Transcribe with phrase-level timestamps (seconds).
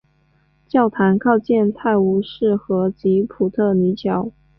[0.67, 4.31] 教堂靠近泰晤士河及普特尼桥。